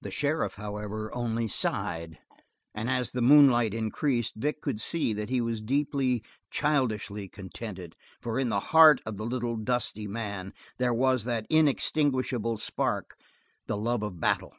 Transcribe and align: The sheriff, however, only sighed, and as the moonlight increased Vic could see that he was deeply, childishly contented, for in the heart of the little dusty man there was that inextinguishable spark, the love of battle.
The 0.00 0.10
sheriff, 0.10 0.54
however, 0.54 1.14
only 1.14 1.46
sighed, 1.46 2.18
and 2.74 2.90
as 2.90 3.12
the 3.12 3.22
moonlight 3.22 3.72
increased 3.72 4.34
Vic 4.34 4.60
could 4.60 4.80
see 4.80 5.12
that 5.12 5.30
he 5.30 5.40
was 5.40 5.60
deeply, 5.62 6.24
childishly 6.50 7.28
contented, 7.28 7.94
for 8.20 8.36
in 8.40 8.48
the 8.48 8.58
heart 8.74 9.00
of 9.06 9.16
the 9.16 9.24
little 9.24 9.54
dusty 9.56 10.08
man 10.08 10.54
there 10.78 10.92
was 10.92 11.22
that 11.22 11.46
inextinguishable 11.50 12.58
spark, 12.58 13.16
the 13.68 13.76
love 13.76 14.02
of 14.02 14.18
battle. 14.18 14.56